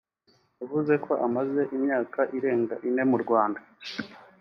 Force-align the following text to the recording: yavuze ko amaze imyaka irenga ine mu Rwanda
yavuze 0.59 0.93
ko 1.05 1.11
amaze 1.27 1.61
imyaka 1.75 2.19
irenga 2.37 2.75
ine 2.87 3.03
mu 3.11 3.17
Rwanda 3.23 3.59